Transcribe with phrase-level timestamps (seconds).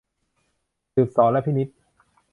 [0.93, 1.67] สืบเสาะและพินิจ